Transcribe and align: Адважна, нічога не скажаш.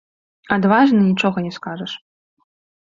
Адважна, 0.57 0.99
нічога 1.09 1.37
не 1.51 1.53
скажаш. 1.61 1.91